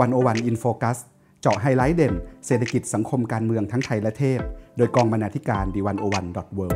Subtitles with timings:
[0.00, 0.98] One-O-One in Focus
[1.40, 2.14] เจาะไฮไลท์เด่น
[2.46, 4.40] เศรษฐกิจสังคมการเมืองทั้งไทยและเทศ
[4.76, 6.66] โดยกองบรรณาธิการ The One-O-One dot World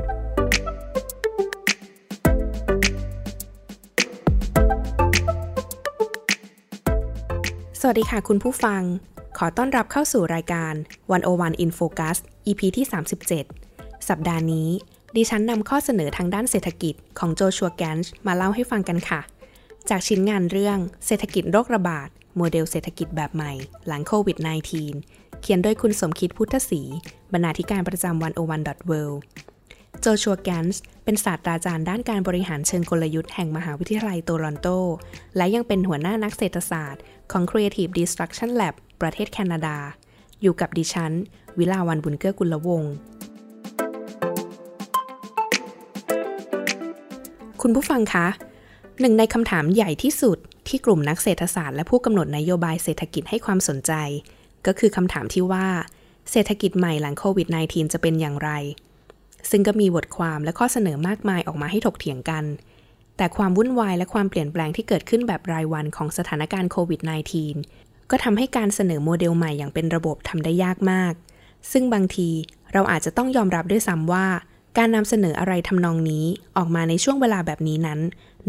[7.80, 8.82] สวัสดีค่ะคุณผู้ฟัง
[9.38, 10.74] ขอต้อนรับเข้าสู่รายการ
[11.18, 12.16] 101 in Focus
[12.46, 12.86] EP ที่
[13.46, 14.68] 37 สัปดาห์นี้
[15.16, 19.20] ดิฉันนำข้อเสนอทางด้านเศรษฐกิจของ Joshua Gans มาเล่าให้ฟังกันค่ะ
[19.90, 23.52] จากชิ้นงานเรื่องเศรษฐกิจโรคระบาด โมเดลเศรษฐกิจแบบใหม่
[23.86, 26.82] หลังโควิด -19 เขียนโดยคุณสมคิดพุทธศรี
[27.32, 28.92] บรรณาธิการประจำวันโอวันดอทเว
[30.00, 34.68] โจชัวแกนส์เป็นศาสตราจารย์ด้านการบริหารเชิงกลยุทธ์แห่งมหาวิทยาลัยโตลอนโต
[35.36, 37.02] และยังเป็นหัวหน้านักเศรษฐศาสตร์
[37.32, 39.76] ของ Creative Destruction Lab ประเทศแคนาดา
[40.42, 41.12] อยู่กับดิฉัน
[41.58, 42.92] วิลาวันบุญเกื้อกุลวงศ์
[47.62, 48.26] คุณผู้ฟังคะ
[49.00, 53.92] หนึ่งในคำถามใหญ่ที่สุด ที่กลุ่มนักเศรษฐศาสตร์และผู้กำหนดนโยบายเศรษฐกิจให้ความสนใจ
[54.66, 55.66] ก็คือคำถามที่ว่า
[56.30, 58.50] เศรษฐกิจใหม่หลังโควิด -19 จะเป็นอย่างไร
[59.50, 62.44] ซึ่งก็มีบทความและข้อเสนอมากมายออกมาให้ถกเถียงกัน
[63.16, 67.00] แต่ความวุ่นวายและความเปลี่ยนแปลงที่เกิดขึ้นแบบรายวันของสถานการณ์โควิด
[67.54, 71.12] -19 ก็ทำให้การเสนอโมเดลใหม่อย่างเป็นระบบทำได้ยากมาก
[71.72, 72.30] ซึ่งบางที
[72.72, 74.26] เราอาจจะต้องยอมรับด้วยซ้ำว่า
[74.78, 76.24] การนำเสนออะไรทำนองนี้
[76.56, 78.00] ออกมาในช่วงเวลาแบบนี้นั้น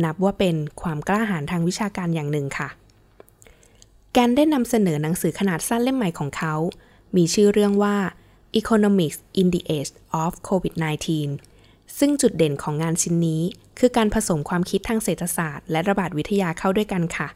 [0.04, 2.70] นับว่าเป็นความกล้าหาญทางวิชาการอย่างหนึ่งค่ะ
[4.14, 6.54] แกนได้นำเสนอหนังสือขนาดสั้นเล่มใหม่ของเขา
[7.16, 7.96] มีชื่อเรื่องว่า
[8.60, 9.92] Economics in the Age
[10.24, 11.10] of COVID-19
[12.00, 13.42] ซึ่งจุดเด่นของงานชิ้นนี้
[13.80, 17.28] คือการผสมความคิดทางเศรษฐศาสตร์ และระบาดวิทยาเข้าด้วยกันค่ะ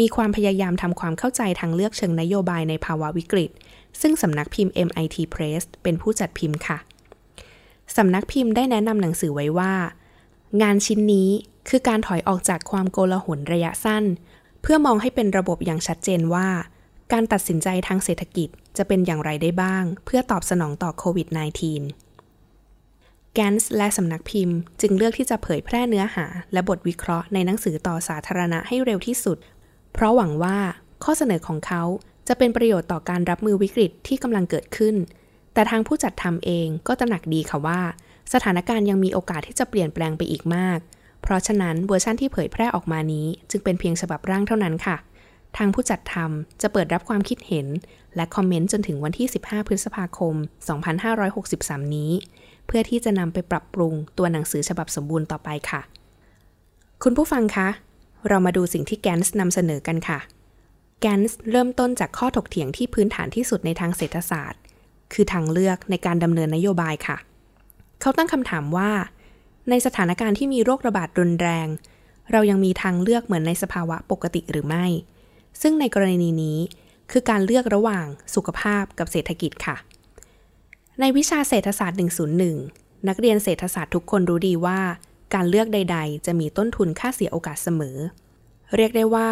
[0.00, 3.50] มีความพยายามทำความเข้าใจทางเลือกเชิงนโยบายในภาวะวิกฤต
[4.00, 6.78] ซึ่งสำนักพิมพ์ MIT Press เป็นผู้จัดพิมพ์ค่ะ
[7.96, 9.74] สำนักพิมพ์ได้แนะนำหนังสือไว้ว่า
[10.62, 11.30] งานชิ้นนี้
[11.68, 14.04] คือการถอยออกจากความโกลาหลระยะสั้น
[14.62, 16.48] เพื่อมองให้เป็นระบบอย่างชัดเจนว่า
[17.12, 21.28] การตัดสินใจทางเศรษฐกิจจะเป็นอย่างไรได้บ้าง เพื่อตอบสนองต่อโควิด
[22.12, 29.38] -19 แกนส์และสำนักพิมพ์จึงเลือกที่จะเผยแพร่เนื้อหา และบทวิเคราะห์ในหนังสือต่อสาธารณะให้เร็วที่สุด
[29.92, 30.58] เพราะหวังว่า
[31.04, 31.82] ข้อเสนอของเขา
[32.28, 34.94] จะเป็นประโยชน์ต่อการรับมือวิกฤตที่กำลังเกิดขึ้น
[35.56, 37.80] แต่ทางผู้จัดทำเองก็ตระหนักดีค่ะว่า
[38.32, 40.78] สถานการณ์ยังมีโอกาสที่จะเปลี่ยนแปลงไปอีกมาก
[41.22, 44.96] เพราะฉะนั้นเวอร์ชั่นที่เผยแพร่ออกมานี้ จึงเป็นเพียงฉบับร่างเท่านั้นค่ะ
[45.56, 47.66] ทางผู้จัดทำจะเปิดรับความคิดเห็น
[48.16, 50.34] และคอมเมนต์จนถึงวันที่ 15 พฤษภาคม
[51.14, 52.10] 2563 นี้
[52.66, 55.80] เพื่อที่จะนำไปปรับปรุงตัวหนังสือฉบับสมบูรณ์ต่อไปค่ะ
[57.02, 57.68] คุณผู้ฟังคะ
[58.28, 60.18] เรามาดูสิ่งที่แกนส์นำเสนอกันค่ะ
[61.00, 64.60] แกนส์เริ่มต้นจากข้อถกเถียงที่พื้นฐานที่สุดในทางเศรษฐศาสตร์
[65.12, 67.16] คือทางเลือกในการดำเนินนโยบายค่ะ
[68.00, 68.90] เขาตั้งคำถามว่า
[69.70, 71.68] ในสถานการณ์ที่มีโรคระบาดรุนแรง
[72.32, 74.86] เรายังมีทางเลือกเหมือนในสภาวะปกติหรือไม่
[75.60, 76.58] ซึ่งในกรณีนี้
[77.10, 79.76] คือการเลือกระหว่างสุขภาพกับเศรษฐกิจค่ะ
[81.00, 81.98] ในวิชาเศรษฐศาสตร์
[82.52, 84.80] 101 นักเรียนเศรษฐศาสตร์ทุกคนรู้ดีว่า
[85.34, 87.96] การเลือกใด ๆ จะมีต้นทุนค่าเสียโอกาสเสมอ
[88.76, 89.28] เรียกได้ว่า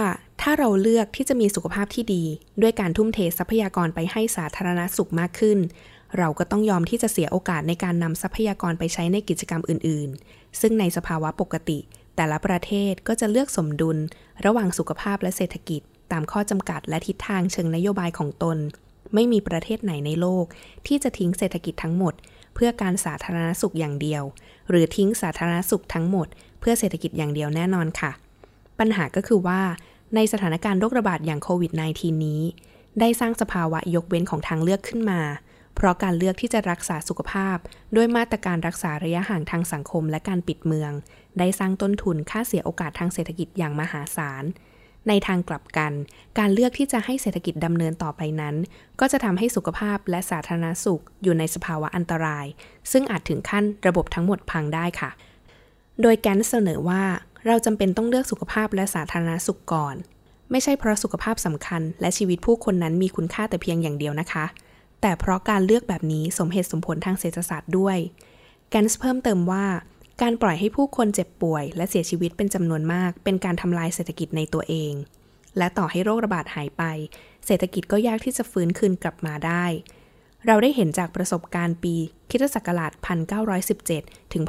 [0.46, 2.24] ถ้าเราเลือกที่จะมีสุขภาพที่ดี
[2.62, 5.58] ด้วยการทุ่มเททรัพยากรไปให้สาธารณสุขมากขึ้น
[6.18, 11.78] เราก็ต้องยอมที่จะเสียโอกาสในการนำทรัพยากรไปใช้ในกิจกรรมอื่น ๆ ซึ่งในสภาวะปกติ
[12.16, 13.98] แต่ละประเทศก็จะเลือกสมดุล
[14.44, 15.80] ระหว่างสุขภาพและเศรษฐกิจ
[16.12, 18.58] ตามข้อจำกัดและทิศทางเชิงนโยบายของตน
[19.14, 20.44] ไม่มีประเทศไหนในโลก
[20.86, 22.14] ที่จะทิ้งเศรษฐกิจทั้งหมด
[22.54, 24.22] เพื่อการสาธารณสุขอย่างเดียว
[24.70, 26.26] หรือทิ้งสาธารณสุขทั้งหมด
[26.60, 28.12] เพื่อเศรษฐกิจอย่างเดียวแน่นอนค่ะ
[28.78, 29.60] ปัญหาก็คือว่า
[30.14, 32.42] ในสถานการณ์โรคระบาดอย่างโควิด -19 นี้
[33.00, 35.20] ได้สร้างสภาวะยกเว้นของทางเลือกขึ้นมา
[35.74, 37.56] เพราะการเลือกที่จะรักษาสุขภาพ
[37.96, 40.92] ด้วยมาตรการรักษาระยะห่างทางสังคมและการปิดเมือง
[41.38, 44.44] ได้สร้างต้นทุนค่าเสียโอกาสทางเศรษฐกิจอย่างมหาศาล
[45.08, 45.92] ในทางกลับกัน
[46.38, 48.54] การเลือกที่จะให้เศรษฐกิจดำเนินต่อไปนั้น
[49.00, 52.46] ก็จะทำให้สุขภาพและสาธารณสุขอยู่ในสภาวะอันตราย
[52.92, 55.10] ซึ่งอาจถึงขั้นระบบทั้งหมดพังได้ค่ะ
[56.02, 57.02] โดยแกนเสนอว่า
[57.46, 59.94] เราจำเป็นต้องเลือกสุขภาพและสาธารณสุขก่อน
[60.50, 64.44] ไม่ใช่เพราะสุขภาพสำคัญ และชีวิตผู้คนนั้นมีคุณค่าแต่เพียงอย่างเดียวนะคะ
[65.00, 67.98] แต่เพราะการเลือกแบบนี้สมเหตุสมผลทางเศรษฐศาสตร์ด้วย
[68.70, 69.64] แกนส์เพิ่มเติมว่า
[70.22, 74.92] การปล่อยให้ผู้คนเจ็บป่วย และเสียชีวิตเป็นจำนวนมาก เป็นการทำลายเศรษฐกิจในตัวเอง
[75.58, 76.82] และต่อให้โรคระบาดหายไป
[77.46, 79.64] เศรษฐกิจก็ยากที่จะฟื้นคืนกลับมาได้
[80.46, 81.94] เราได้เห็นจากประสบการณ์ปี
[82.30, 82.92] คิศักราช
[83.62, 84.42] 1917 ถึง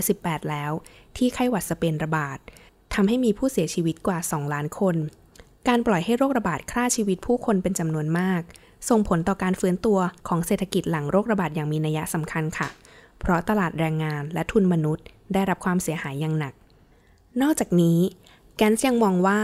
[0.00, 0.72] 1918 แล้ว
[1.16, 2.38] ที่ไข้หวัดสเปนระบาด
[2.94, 4.96] ทำให้มีผู้เสียชีวิตกว่า 2 ล้านคน
[5.68, 8.42] การปล่อยให้โรคระบาดฆ่าชีวิตผู้คนเป็นจำนวนมาก
[8.88, 9.98] ส่งผลต่อการฟื้นตัว
[10.28, 12.68] ของเศรษฐกิจหลังโรคระบาดอย่างมีนัยสำคัญค่ะ
[13.20, 16.54] เพราะตลาดแรงงานและทุนมนุษย์ ได้รับความเสียหายอย่างหนัก
[17.42, 17.98] นอกจากนี้
[18.56, 19.40] แกนซ์ยังมองว่า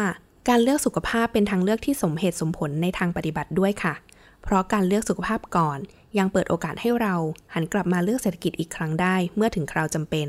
[0.48, 3.94] การเลือกสุขภาพเป็นทางเลือกที่สมเหตุสมผลในทางปฏิบัติด้วยค่ะ
[4.42, 5.78] เพราะการเลือกสุขภาพก่อน
[6.18, 7.14] ยังเปิดโอกาสให้เรา
[7.54, 10.28] หันกลับมาเลือกเศรษฐกิจอีกครั้งได้เมื่อถึงคราวจำเป็น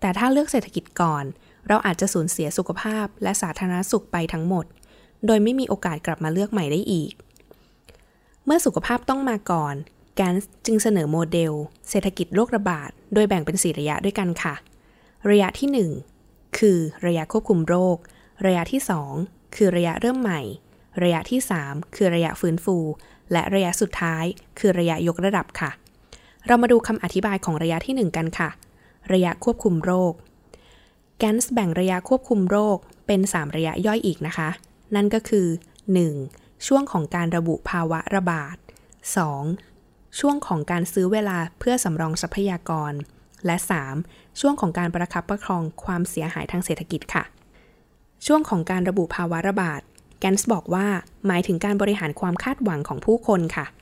[0.00, 1.24] แต่ถ้าเลือกเศรษฐกิจก่อน
[1.68, 4.64] เราอาจจะสูญเสียสุขภาพและสาธารณสุขไปทั้งหมด
[5.26, 7.12] โดยไม่มีโอกาสกลับมาเลือกใหม่ได้อีก
[8.44, 9.74] เมื่อสุขภาพต้องมาก่อน
[10.16, 10.34] แกน
[10.66, 11.52] จึงเสนอโมเดล
[11.90, 14.54] เศรษฐกิจโรคระบาด โดยแบ่งเป็น4ระยะด้วยกันค่ะ
[15.30, 17.96] ระยะที่ 1 คือระยะควบคุมโรค
[18.46, 18.80] ระยะที่
[19.18, 20.40] 2 คือระยะเริ่มใหม่
[21.02, 22.76] ระยะที่ 3 คือระยะฟื้นฟู
[23.32, 24.24] และระยะสุดท้าย
[24.58, 25.70] คือระยะยกระดับค่ะ
[26.46, 28.50] เรามาดูคำอธิบายของระยะที่ 1 กันค่ะ
[29.12, 30.12] ระยะควบคุมโรค
[31.18, 34.48] แกนส์แบ่งระยะควบคุมโรคเป็น 3 ระยะย่อยอีกนะคะ
[34.94, 35.46] นั่นก็คือ
[36.06, 36.66] 1.
[36.66, 38.56] ช่วงของการระบุภาวะระบาด
[39.36, 40.18] 2.
[40.18, 42.92] ช่วงของการซื้อเวลาเพื่อสำรองทรัพยากร
[43.46, 43.56] และ
[43.98, 44.40] 3.
[44.40, 47.24] ช่วงของการประคับประคองความเสียหายทางเศรษฐกิจค่ะ
[48.26, 49.80] ช่วงของการระบุภาวะระบาด
[50.18, 50.86] แกนส์บอกว่า
[51.26, 53.72] หมายถึงการบริหารความคาดหวังของผู้คนค่ะเ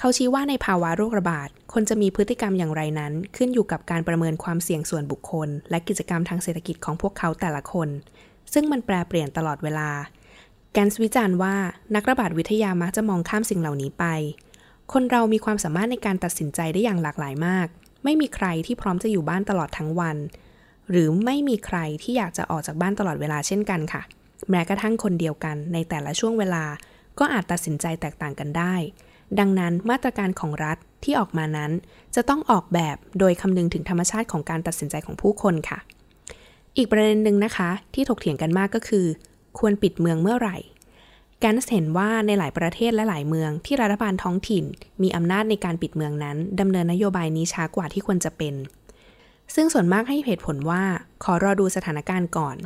[0.00, 7.88] ขาชี้ว่าในภาวะโรคระบาด คนจะมีพฤติกรรมอย่างไรนั้น ขึ้นอยู่กับการประเมินความเสี่ยงส่วนบุคคล และกิจกรรมทางเศรษฐกิจของพวกเขาแต่ละคน
[8.52, 9.90] ซึ่งมันแปรเปลี่ยนตลอดเวลา
[10.72, 11.54] แกนส์วิจารณ์ว่า
[11.94, 14.04] นักระบาดวิทยามักจะมองข้ามสิ่งเหล่านี้ไป
[14.92, 17.66] คนเรามีความสามารถในการตัดสินใจได้อย่างหลากหลายมาก
[18.04, 20.16] ไม่มีใครที่พร้อมจะอยู่บ้านตลอดทั้งวัน
[20.90, 24.02] หรือไม่มีใครที่อยากจะออกจากบ้านตลอดเวลาเช่นกันค่ะ
[24.50, 26.64] แม้กระทั่งคนเดียวกันในแต่ละช่วงเวลา
[27.18, 28.74] ก็อาจตัดสินใจแตกต่างกันได้
[29.38, 31.70] ดังนั้นมาตรการของรัฐที่ออกมานั้น
[32.14, 35.78] จะต้องออกแบบโดยคำนึงถึงธรรมชาติของการตัดสินใจของผู้คนค่ะ
[36.76, 39.06] อีกประเด็นหนึ่งนะคะ ที่ถกเถียงกันมากก็คือ
[39.58, 40.56] ควรปิดเมืองเมื่อไหร่
[41.40, 44.64] แกนส์เห็นว่าในหลายประเทศและหลายเมืองที่รัฐบาลท้องถิ่น
[45.02, 48.54] มีอำนาจในการปิดเมืองนั้นดำเนินนโยบายนี้ช้ากว่าที่ควรจะเป็น
[49.54, 50.82] ซึ่งส่วนมากให้เหตุผลว่า
[51.24, 52.56] ขอรอดูสถานการณ์ก่อน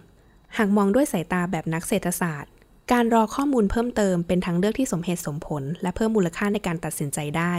[0.56, 2.52] หากมองด้วยสายตาแบบนักเศรษฐศาสตร์
[2.92, 7.54] การรอข้อมูลเพิ่มเติมเป็นทางเลือกที่สมเหตุสมผล และเพิ่มมูลค่าในการตัดสินใจได้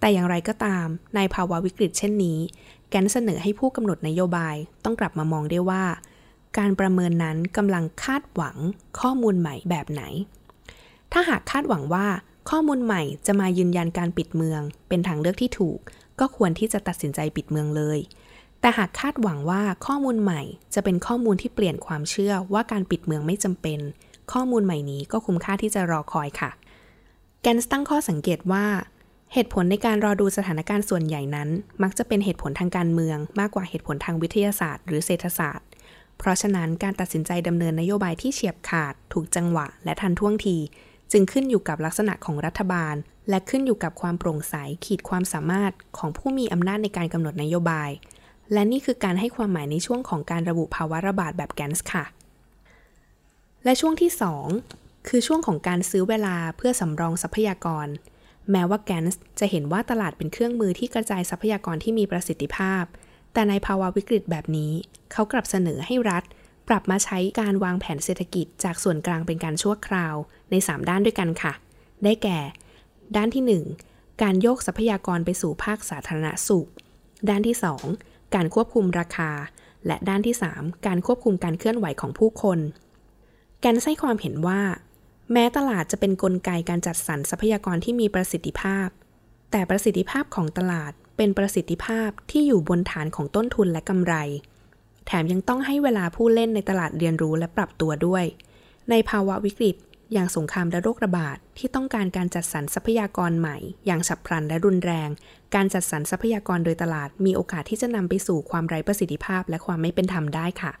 [0.00, 2.38] แต่อย่างไรก็ตาม ในภาวะวิกฤตเช่นนี้
[2.90, 5.84] แกนเสนอให้ผู้กำหนดนโยบายต้องกลับมามองได้ว่า
[6.58, 8.56] การประเมินนั้นกำลังคาดหวัง
[9.00, 10.02] ข้อมูลใหม่แบบไหน
[11.12, 12.06] ถ้าหากคาดหวังว่า
[12.50, 15.78] ข้อมูลใหม่จะมายืนยันการปิดเมือง เป็นทางเลือกที่ถูก
[16.20, 17.98] ก็ควรที่จะตัดสินใจปิดเมืองเลย
[18.60, 20.42] แต่หากคาดหวังว่าข้อมูลใหม่
[20.74, 23.80] จะเป็นข้อมูลที่เปลี่ยนความเชื่อว่าการปิดเมืองไม่จำเป็น
[24.32, 26.50] ข้อมูลใหม่นี้ก็คุ้มค่าที่จะรอคอยค่ะ
[27.42, 28.64] แกนสตั้งข้อสังเกตว่า
[29.32, 31.48] เหตุผลในการรอดูสถานการณ์ส่วนใหญ่นั้น
[31.82, 35.66] มักจะเป็นเหตุผลทางการเมือง มากกว่าเหตุผลทางวิทยาศาสตร์หรือเศรษฐศาสตร์
[36.18, 40.56] เพราะฉะนั้นการตัดสินใจดำเนินนโยบายที่เฉียบขาด ถูกจังหวะ และทันท่วงที
[41.12, 42.94] จึงขึ้นอยู่กับลักษณะของรัฐบาล
[43.28, 44.54] และขึ้นอยู่กับความโปร่งใส
[44.84, 47.90] ขีดความสามารถของผู้มีอำนาจในการกำหนดนโยบาย
[48.52, 52.04] และนี่คือการให้ความหมายในช่วงของการระบุภาวะระบาดแบบแกนส์ค่ะ
[53.64, 54.10] และช่วงที่
[54.60, 57.86] 2 คือช่วงของการซื้อเวลาเพื่อสำรองทรัพยากร
[58.50, 62.84] แม้ว่าแกนส์จะเห็นว่าตลาดเป็นเครื่องมือที่กระจายทรัพยากรที่มีประสิทธิภาพ
[63.32, 64.72] แต่ในภาวะวิกฤตแบบนี้
[65.12, 66.24] เขากลับเสนอให้รัฐ
[66.68, 70.14] ปรับมาใช้การวางแผนเศรษฐกิจจากส่วนกลางเป็นการชั่วคราว
[70.50, 71.52] ใน 3 ด้านด้วยกันค่ะ
[72.04, 72.38] ได้แก่
[73.16, 76.68] ด้านที่ 1 การโยกทรัพยากรไปสู่ภาคสาธารณสุข
[77.28, 77.56] ด้านที่
[77.96, 79.30] 2 การควบคุมราคา
[79.86, 82.58] และด้านที่ 3 การควบคุมการเคลื่อนไหวของผู้คน
[83.66, 84.62] แกนให้ความเห็นว่า
[85.32, 88.88] แม้ตลาดจะเป็นนกลไกการจัดสรรทรัพยากรที่มีประสิทธิภาพ
[89.50, 94.14] แต่ประสิทธิภาพของตลาดเป็นประสิทธิภาพที่อยู่บนฐานของต้นทุนและกำไร
[95.06, 98.24] แถมยังต้องให้เวลาผู้เล่นในตลาดเรียนรู้และปรับตัวด้วย
[98.90, 99.76] ในภาวะวิกฤต
[100.12, 105.08] อย่างสงครามและโรคระบาดที่ต้องการการจัดสรรทรัพยากรใหม่ อย่างฉับพลันและรุนแรง
[105.54, 110.74] การจัดสรรทรัพยากรโดยตลาดมีโอกาสที่จะนำไปสู่ความไร้ประสิทธิภาพและความไม่เป็นธรรมได้ค่ะ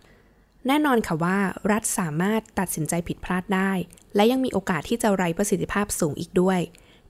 [0.66, 1.38] แน่นอนค่ะว่า
[1.72, 3.72] รัฐสามารถตัดสินใจผิดพลาดได้
[4.14, 6.60] และยังมีโอกาสที่จะไร้ประสิทธิภาพสูงอีกด้วย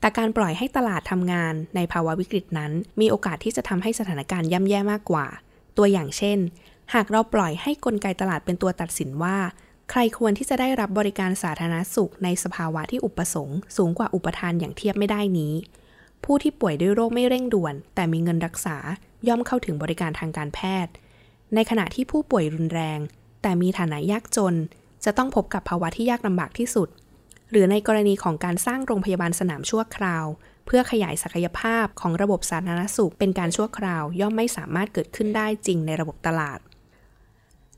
[0.00, 5.26] แต่การปล่อยให้ตลาดทำงานในภาวะวิกฤตนั้น มีโอกาสที่จะทำให้สถานการณ์ย่ำแย่มากกว่า
[5.76, 6.38] ตัวอย่างเช่น
[6.94, 9.36] หากเราปล่อยให้กลไกตลาดเป็นตัวตัดสินว่า
[9.90, 15.54] ใครควรที่จะได้รับบริการสาธารณสุขในสภาวะที่อุปสงค์สูงกว่าอุปทานอย่างเทียบไม่ได้นี้
[16.24, 18.76] ผู้ที่ป่วยด้วยโรคไม่เร่งด่วน แต่มีเงินรักษา
[19.28, 20.92] ย่อมเข้าถึงบริการทางการแพทย์
[21.54, 22.98] ในขณะที่ผู้ป่วยรุนแรง
[23.44, 24.54] แต่มีฐานะยากจน
[25.04, 26.88] จะต้องพบกับภาวะที่ยากลำบากที่สุด
[27.50, 30.24] หรือในกรณีของการสร้างโรงพยาบาลสนามชั่วคราว
[30.66, 36.58] เพื่อขยายศักยภาพของระบบสาธารณสุขเป็นการชั่วคราว ย่อมไม่สามารถเกิดขึ้นได้จริงในระบบตลาด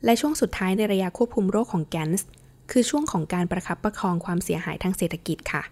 [0.05, 2.27] และช่วงสุดท้ายในระยะควบคุมโรคของแกนส์
[2.71, 5.63] คือช่วงของการประคับประคองความเสียหายทางเศรษฐกิจค่ะ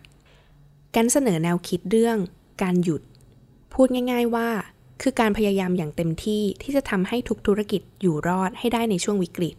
[0.91, 2.17] แกนเสนอแนวคิดเรื่อง
[2.61, 3.01] การหยุด
[3.73, 4.49] พูดง่าย ๆว่า
[5.01, 9.55] คือการพยายามอย่างเต็มที่ที่จะทำให้ทุกธุรกิจอยู่รอดให้ได้ในช่วงวิกฤต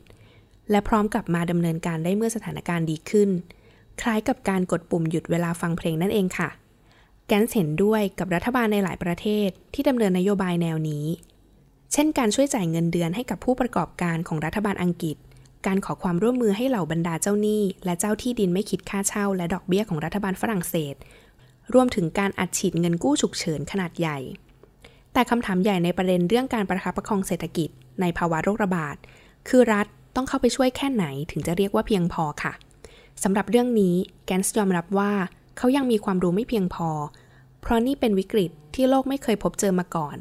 [0.71, 3.31] และพร้อมกลับมาดำเนินการได้เมื่อสถานการณ์ดีขึ้น
[4.01, 6.49] คล้ายกับการกดปุ่มหยุดเวลาฟังเพลงนั่นเองค่ะ
[7.29, 11.07] แกนเห็นด้วยกับรัฐบาลในหลายประเทศที่ดำเนินนโยบายแนวนี้
[11.93, 15.17] เช่นการช่วยจ่ายเงินเดือนให้กับผู้ประกอบการของรัฐบาลอังกฤษ
[15.67, 20.95] การขอความร่วมมือให้เหล่าบรรดาเจ้าหนี้ และเจ้าที่ดินไม่คิดค่าเช่า และดอกเบี้ยของรัฐบาลฝรั่งเศส
[21.75, 24.19] รวมถึงการอัดฉีดเงินกู้ฉุกเฉินขนาดใหญ่
[25.13, 27.69] แต่คำถามใหญ่ในประเด็นเรื่องการประคับประคองเศรษฐกิจ
[28.01, 28.97] ในภาวะโรคระบาด
[29.49, 32.53] คือรัฐ ต้องเข้าไปช่วยแค่ไหนถึงจะเรียกว่าเพียงพอค่ะ
[33.23, 33.95] สำหรับเรื่องนี้
[34.27, 35.13] แกนส์ยอมรับว่า
[35.57, 36.89] เขายังมีความรู้ไม่เพียงพอ
[37.61, 40.17] เพราะนี่เป็นวิกฤตที่โลกไม่เคยพบเจอมาก่อน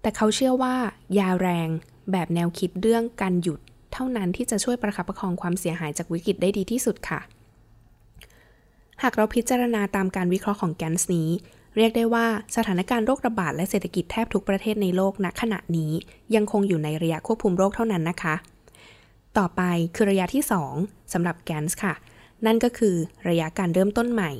[0.00, 0.74] แต่เขาเชื่อว่า
[1.18, 1.68] ยาแรง
[2.12, 3.60] แบบแนวคิดเรื่องการหยุด
[3.92, 7.20] เท่านั้นที่จะช่วยประคับประคองความเสียหายจากวิกฤตได้ดีที่สุดค่ะ
[9.02, 11.28] หากเราพิจารณาตามการวิเคราะห์ของแกนส์นี้
[11.76, 15.92] เรียกได้ว่าสถานการณ์โรคระบาดและเศรษฐกิจแทบทุกประเทศในโลกณขณะนี้
[16.34, 18.34] ยังคงอยู่ในระยะควบคุมโรคเท่านั้นนะคะ
[19.38, 19.62] ต่อไป
[19.94, 20.44] คือระยะที่
[20.78, 21.94] 2สำหรับแกนส์ค่ะ
[22.46, 22.96] นั่นก็คือ
[23.28, 24.30] ระยะการเริ่มต้นใหม่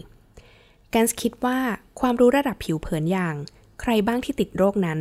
[0.90, 1.58] แกนส์คิดว่า
[2.00, 3.34] ความรู้ระดับผิวเผินอย่าง
[3.80, 4.98] ใครบ้างที่ติดโรคนั้น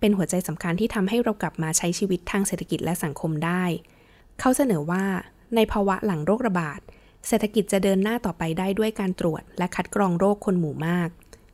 [0.00, 3.64] เป็นหัวใจสำคัญที่ทำให้เรากลับมาใช้ชีวิตทางเศรษฐกิจและสังคมได้
[4.40, 5.04] เขาเสนอว่า
[5.54, 6.80] ในภาวะหลังโรคระบาด
[7.28, 11.08] เศรษฐกิจจะเดินหน้าต่อไปได้ด้วยการตรวจ และคัดกรองโรคคนหมู่มาก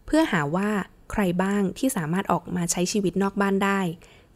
[0.07, 0.71] เพื่อหาว่า
[1.13, 3.81] ใครบ้างที่สามารถออกมาใช้ชีวิตนอกบ้านได้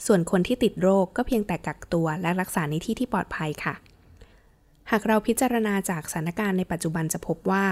[0.07, 3.75] ส่วนคนที่ติดโรคก็เพียงแต่กักตัวและรักษาในที่ที่ปลอดภัยค่ะ
[4.91, 7.67] หากเราพิจารณาจากสถานการณ์ในปัจจุบันจะพบว่า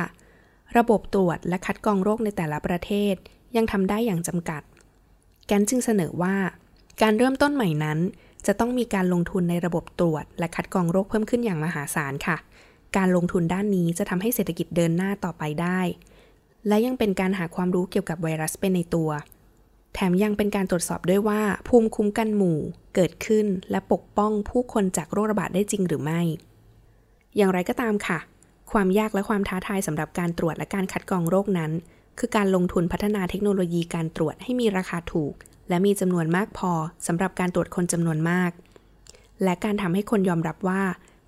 [0.77, 3.15] ระบบตรวจและคัดกรองโรคในแต่ละประเทศ
[3.57, 4.63] ยังทำได้อย่างจำกัด
[5.47, 6.37] แกนจึงเสนอว่า
[7.03, 7.99] การเริ่มต้นใหม่นั้น
[8.47, 12.37] จะต้องมีการลงทุนในระบบตรวจ และคัดกรองโรคเพิ่มขึ้นอย่างมหาศาลค่ะ
[12.97, 15.81] การลงทุนด้านนี้จะทำให้เศรษฐกิจเดินหน้าต่อไปได้
[16.69, 19.11] และยังเป็นการหาความรู้เกี่ยวกับไวรัสเป็นในตัว
[19.95, 22.59] แถมยังเป็นการตรวจสอบด้วยว่า ภูมิคุ้มกันหมู่
[22.95, 26.21] เกิดขึ้นและปกป้องผู้คนจากโรคระบาดได้จริงหรือไม่
[27.37, 28.19] อย่างไรก็ตามค่ะ
[28.73, 31.71] ความยากและความท้าทายสำหรับการตรวจและการคัดกรองโรคนั้น
[32.19, 35.33] คือการลงทุนพัฒนาเทคโนโลยีการตรวจให้มีราคาถูก
[35.69, 36.73] และมีจำนวนมากพอ
[37.07, 38.51] สำหรับการตรวจคนจำนวนมาก
[39.45, 40.83] และการทำให้คนยอมรับว่า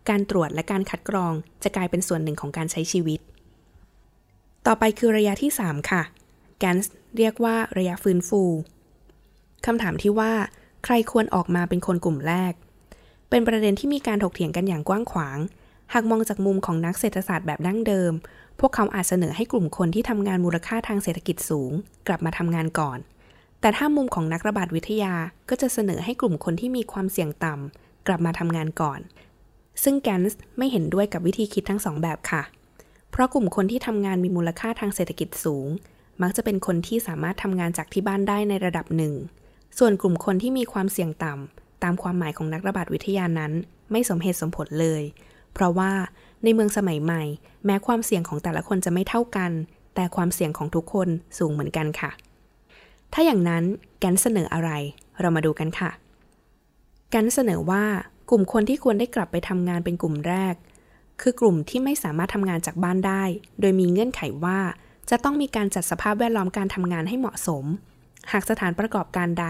[0.08, 3.20] การตรวจและการคัดกรองจะกลายเป็นส่วนหนึ่งของการใช้ชีวิต
[4.66, 6.02] ต่อไปคือระยะที่ 3 ค่ะ
[6.64, 8.42] แกนส์เรียกว่าระยะฟื้นฟู
[9.66, 10.32] คำถามที่ว่า
[10.84, 12.52] ใครควรออกมาเป็นคนกลุ่มแรก
[13.30, 15.38] เป็นประเด็นที่มีการถกเถียงกันอย่างกว้างขวาง
[15.92, 18.12] หากมองจากมุมของนักเศรษฐศาสตร์แบบดั้งเดิม
[18.60, 21.72] พวกเขาอาจเสนอให้กลุ่มคนที่ทำงานมูลค่าทางเศรษฐกิจสูง
[22.06, 22.98] กลับมาทำงานก่อน
[23.60, 25.14] แต่ถ้ามุมของนักระบาดวิทยา
[25.48, 29.00] ก็จะเสนอให้กลุ่มคนที่มีความเสี่ยงต่ำกลับมาทำงานก่อน
[29.82, 32.42] ซึ่งแกนส์ไม่เห็นด้วยกับวิธีคิดทั้งสองแบบค่ะ
[33.10, 35.68] เพราะกลุ่มคนที่ทำงานมีมูลค่าทางเศรษฐกิจสูง
[36.22, 39.14] มักจะเป็นคนที่สามารถทำงานจากที่บ้านได้ในระดับหนึ่ง
[39.78, 43.52] ส่วนกลุ่มคนที่มีความเสี่ยงต่ำตามความหมายของนักระบาดวิทยานั้น
[43.90, 45.02] ไม่สมเหตุสมผลเลย
[45.52, 45.92] เพราะว่า
[46.44, 47.22] ในเมืองสมัยใหม่
[47.64, 49.52] แม้ความเสี่ยงของแต่ละคนจะไม่เท่ากัน
[49.94, 52.10] แต่ความเสี่ยงของทุกคนสูงเหมือนกันค่ะ
[53.12, 53.64] ถ้าอย่างนั้น
[53.98, 54.70] แกนเสนออะไร
[55.20, 55.90] เรามาดูกันค่ะ
[57.10, 57.84] แกนเสนอว่า
[58.30, 60.54] กลุ่มคนที่ควรได้กลับไปทำงานเป็นกลุ่มแรก
[61.20, 63.22] คือกลุ่มที่ไม่สามารถทำงานจากบ้านได้
[63.60, 64.58] โดยมีเงื่อนไขว่า
[65.10, 67.64] จะต้องมีการจัดสภาพแวดล้อมการทำงานให้เหมาะสม
[68.32, 69.46] หากสถานประกอบการใด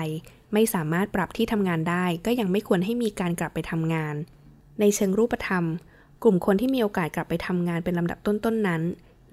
[0.52, 4.14] ไม่สามารถปรับที่ทำงานได้ ก็ยังไม่ควรให้มีการกลับไปทำงาน
[4.80, 5.64] ในเชิงรูปธรรม
[6.22, 8.82] กลุ่มคนที่มีโอกาสกลับไปทำงานเป็นลำดับต้นๆนนั้น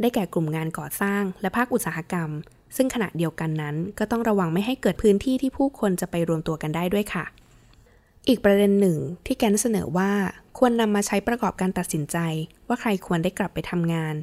[0.02, 2.30] ได้แก่กลุ่มงานก่อสร้าง และภาคอุตสาหกรรม
[2.76, 7.26] ซึ่งขณะเดียวกันนั้น ก็ต้องระวังไม่ให้เกิดพื้นที่ที่ผู้คนจะไปรวมตัวกันได้ด้วยค่ะ
[8.28, 10.12] อีกประเด็นหนึ่งที่แกนเสนอว่า
[10.58, 12.18] ควรนำมาใช้ประกอบการตัดสินใจ
[12.68, 14.16] ว่าใครควรได้กลับไปทำงาน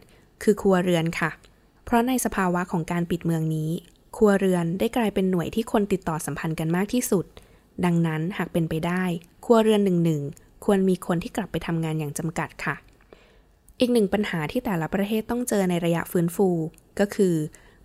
[0.42, 1.30] คือครัวเรือนค่ะ
[1.86, 3.70] เพราะในสภาวะของการปิดเมืองนี้
[4.16, 7.24] ครัวเรือนได้กลายเป็นหน่วยที่คนติดต่อสัมพันธ์กันมากที่สุด
[7.84, 9.04] ดังนั้นหากเป็นไปได้
[9.44, 10.22] ครัวเรือนหนึ่งหนึ่ง
[10.64, 12.76] ควรมีคนที่กลับไปทำงานอย่างจำกัดค่ะ
[13.80, 16.48] อีกหนึ่งปัญหาที่แต่ละประเทศต้องเจอในระยะฟื้นฟู
[16.98, 17.34] ก็คือ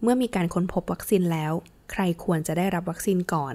[0.02, 1.54] เมื่อมีการค้นพบวัคซีนแล้ว
[1.92, 3.54] ใครควรจะได้รับวัคซีนก่อน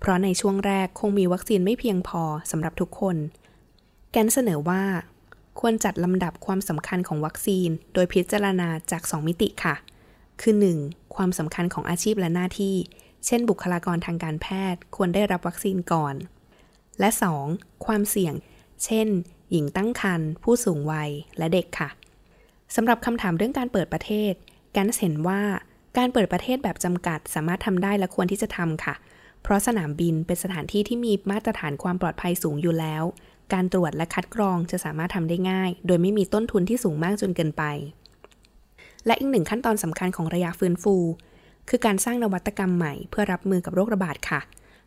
[0.00, 3.16] เพราะในช่วงแรกคงมีวัคซีนไม่เพียงพอสำหรับทุกคน
[4.12, 4.82] แกนเสนอว่า
[5.60, 9.74] ควรจัดลำดับความสำคัญของวัคซีน โดยพิจารณาจาก 2 มิติค่ะ
[10.40, 11.14] คือ 1.
[11.14, 12.76] ความสำคัญของอาชีพและหน้าที่
[13.26, 16.14] เช่น บุคลากรทางการแพทย์ ควรได้รับวัคซีนก่อน
[17.00, 17.10] และ
[17.46, 17.84] 2.
[17.86, 18.34] ความเสี่ยง
[18.84, 19.08] เช่น
[19.50, 21.88] หญิงตั้งครรภ์ผู้สูงวัย และเด็กค่ะ
[22.74, 24.32] สำหรับคำถามเรื่องการเปิดประเทศ
[24.72, 25.40] แกนเห็นว่า
[25.98, 28.94] การเปิดประเทศแบบจำกัดสามารถทำได้และควรที่จะทำค่ะ
[29.42, 33.04] เพราะสนามบินเป็นสถานที่ที่มีมาตรฐานความปลอดภัยสูงอยู่แล้ว
[33.52, 37.64] การตรวจและคัดกรองจะสามารถทำได้ง่าย โดยไม่มีต้นทุนที่สูงมากจนเกินไป
[39.06, 40.94] และอีกหนึ่งขั้นตอนสำคัญของระยะฟื้นฟู
[41.68, 44.40] คือการสร้างนวัตกรรมใหม่ เพื่อรับมือกับโรคระบาดค่ะ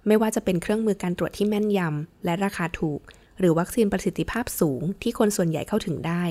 [0.08, 3.00] ไม่ว่าจะเป็นเครื่องมือการตรวจที่แม่นยำและราคาถูก
[3.40, 6.24] หรือวัคซีนประสิทธิภาพสูง ที่คนส่วนใหญ่เข้าถึงได้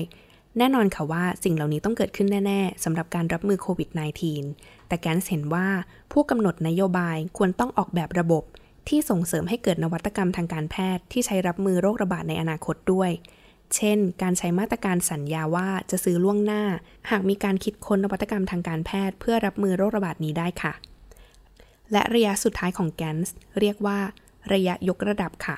[0.57, 3.89] แน่นอนค่ะว่าสิ่งเหล่านี้ต้องเกิดขึ้นแน่ๆสำหรับการรับมือโควิด
[4.39, 5.67] -19 แต่แกนเห็นว่า
[6.11, 8.43] ผู้กำหนดนโยบายควรต้องออกแบบระบบ
[8.89, 13.11] ที่ส่งเสริมให้เกิดนวัตกรรมทางการแพทย์ที่ใช้รับมือโรคระบาดในอนาคตด้วย
[13.75, 16.63] เช่น การใช้มาตรการสัญญาว่าจะซื้อล่วงหน้า
[17.09, 20.73] หากมีการคิดค้นนวัตกรรมทางการแพทย์ เพื่อรับมือโรคระบาดนี้ได้ค่ะ
[21.91, 23.99] และระยะสุดท้ายของแกนส์เรียกว่า
[24.53, 25.57] ระยะยกระดับค่ะ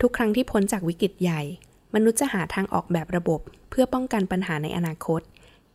[0.00, 1.40] ทุกครั้งที่พ้นจากวิกฤตใหญ่
[1.94, 5.20] มนุษย์จะหาทางออกแบบระบบ เพื่อป้องกันปัญหาในอนาคต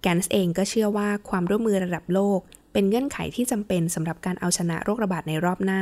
[0.01, 2.39] แกนส์เองก็เชื่อว่าความร่วมมือระดับโลก
[2.73, 5.81] เป็นเงื่อนไขที่จำเป็นสำหรับการเอาชนะโรคระบาดในรอบหน้า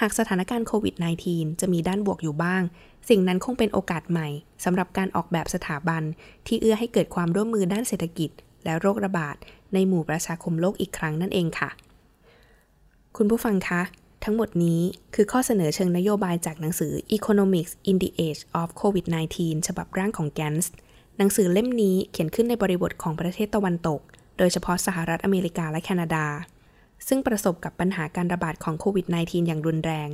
[0.00, 0.94] หากสถานการณ์โควิด
[1.28, 2.62] -19 จะมีด้านบวกอยู่บ้าง
[3.08, 4.28] สิ่งนั้นคงเป็นโอกาสใหม่
[4.64, 6.02] สำหรับการออกแบบสถาบัน
[6.46, 8.30] ที่เอื้อให้เกิดความร่วมมือด้านเศรษฐกิจ
[8.64, 9.36] และโรคระบาด
[9.74, 11.70] ในหมู่ประชาคมโลกอีกครั้งนั่นเองค่ะ
[13.16, 13.82] คุณผู้ฟังคะ
[14.24, 14.80] ทั้งหมดนี้
[15.14, 20.72] คือข้อเสนอเชิงนโยบายจากหนังสือ Economics in the Age of COVID-19 ฉบับร่างของแกนส์
[21.18, 24.00] หนังสือเล่มนี้เขียนขึ้นในบริบทของประเทศตะวันตก
[24.38, 26.26] โดยเฉพาะสหรัฐอเมริกาและแคนาดา
[27.08, 30.08] ซึ่งประสบกับปัญหาการระบาดของโควิด -19 อย่างรุนแรง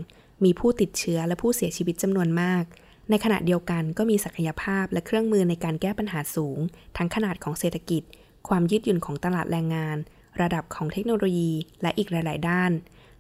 [0.45, 2.65] มีผู้ติดเชื้อและผู้เสียชีวิตจำนวนมาก
[3.11, 6.59] ในขณะเดียวกันก็มีศักยภาพและเครื่องมือในการแก้ปัญหาสูง
[6.97, 8.03] ทั้งขนาดของเศรษฐกิจ
[8.49, 9.97] ความยืดหยุ่นของตลาดแรงงาน
[10.41, 11.53] ระดับของเทคโนโลยี
[11.83, 12.71] และอีกหลาย ๆ ด้าน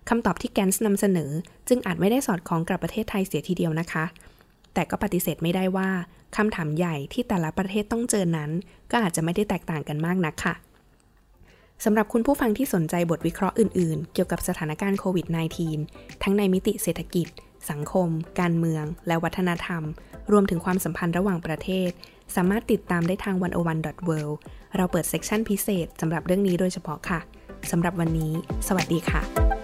[0.09, 1.31] คำตอบที่แกนส์นำเสนอ
[1.69, 4.05] จึงอาจไม่ได้สอดคล้องกับประเทศไทยเสียทีเดียวนะคะ
[4.75, 5.91] แต่ก็ปฏิเสธไม่ได้ว่า
[6.37, 8.51] คำถามใหญ่ที่แต่ละประเทศต้องเจอนั้น
[8.91, 10.55] ก็อาจจะไม่ได้แตกต่างกันมากนักค่ะ
[11.85, 15.27] สำหรับคุณผู้ฟังที่สนใจบทวิเคราะห์อื่น ๆ เกี่ยวกับสถานการณ์โควิด
[15.75, 17.27] -19 ทั้งในมิติเศรษฐกิจ
[17.71, 18.09] สังคม
[18.41, 19.83] การเมือง และวัฒนธรรม
[20.33, 21.91] รวมถึงความสัมพันธ์ระหว่างประเทศ
[22.37, 24.37] สามารถติดตามได้ทาง 101.world
[24.77, 27.21] เราเปิดเซกชันพิเศษสำหรับเรื่องนี้โดยเฉพาะค่ะ
[27.71, 28.33] สำหรับวันนี้
[28.69, 29.56] สวัสดีค่ะ